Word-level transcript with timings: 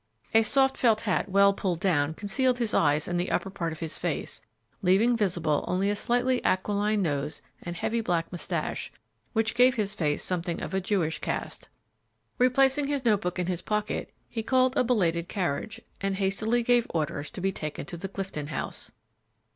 A 0.33 0.41
soft 0.41 0.77
felt 0.77 1.01
hat 1.01 1.29
well 1.29 1.53
pulled 1.53 1.79
down 1.79 2.15
concealed 2.15 2.57
his 2.57 2.73
eyes 2.73 3.07
and 3.07 3.19
the 3.19 3.29
upper 3.29 3.51
part 3.51 3.71
of 3.71 3.81
his 3.81 3.99
face, 3.99 4.41
leaving 4.81 5.15
visible 5.15 5.63
only 5.67 5.91
a 5.91 5.95
slightly 5.95 6.43
aquiline 6.43 7.03
nose 7.03 7.43
and 7.61 7.75
heavy, 7.77 8.01
black 8.01 8.31
mustache, 8.31 8.91
which 9.33 9.53
gave 9.53 9.75
his 9.75 9.93
face 9.93 10.23
something 10.23 10.59
of 10.59 10.73
a 10.73 10.81
Jewish 10.81 11.19
cast. 11.19 11.69
Replacing 12.39 12.87
his 12.87 13.05
note 13.05 13.21
book 13.21 13.37
in 13.37 13.45
his 13.45 13.61
pocket, 13.61 14.11
he 14.27 14.41
called 14.41 14.75
a 14.75 14.83
belated 14.83 15.27
carriage, 15.27 15.79
and 16.01 16.15
hastily 16.15 16.63
gave 16.63 16.87
orders 16.89 17.29
to 17.29 17.39
be 17.39 17.51
taken 17.51 17.85
to 17.85 17.95
the 17.95 18.07
Clifton 18.09 18.47
House. 18.47 18.89